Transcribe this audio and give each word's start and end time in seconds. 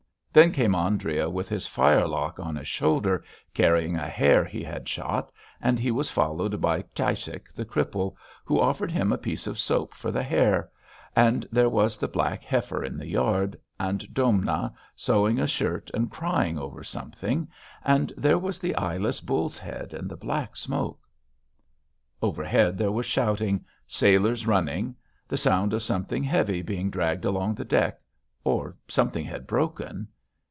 Then 0.33 0.53
came 0.53 0.75
Andrea, 0.75 1.29
with 1.29 1.49
his 1.49 1.67
firelock 1.67 2.39
on 2.39 2.55
his 2.55 2.69
shoulder, 2.69 3.21
carrying 3.53 3.97
a 3.97 4.07
hare 4.07 4.45
he 4.45 4.63
had 4.63 4.87
shot, 4.87 5.29
and 5.59 5.77
he 5.77 5.91
was 5.91 6.09
followed 6.09 6.61
by 6.61 6.83
Tsaichik 6.95 7.51
the 7.53 7.65
cripple, 7.65 8.15
who 8.45 8.57
offered 8.57 8.91
him 8.93 9.11
a 9.11 9.17
piece 9.17 9.45
of 9.45 9.59
soap 9.59 9.93
for 9.93 10.09
the 10.09 10.23
hare; 10.23 10.69
and 11.17 11.45
there 11.51 11.67
was 11.67 11.97
the 11.97 12.07
black 12.07 12.43
heifer 12.45 12.81
in 12.81 12.97
the 12.97 13.09
yard, 13.09 13.59
and 13.77 14.05
Domna 14.13 14.73
sewing 14.95 15.37
a 15.37 15.47
shirt 15.47 15.91
and 15.93 16.09
crying 16.09 16.57
over 16.57 16.81
something, 16.81 17.45
and 17.83 18.13
there 18.15 18.39
was 18.39 18.57
the 18.57 18.73
eyeless 18.77 19.19
bull's 19.19 19.57
head 19.57 19.93
and 19.93 20.09
the 20.09 20.15
black 20.15 20.55
smoke.... 20.55 20.99
Overhead 22.21 22.77
there 22.77 22.89
was 22.93 23.05
shouting, 23.05 23.65
sailors 23.85 24.47
running; 24.47 24.95
the 25.27 25.35
sound 25.35 25.73
of 25.73 25.83
something 25.83 26.23
heavy 26.23 26.61
being 26.61 26.89
dragged 26.89 27.25
along 27.25 27.55
the 27.55 27.65
deck, 27.65 27.99
or 28.45 28.77
something 28.87 29.25
had 29.25 29.45
broken.... 29.45 30.07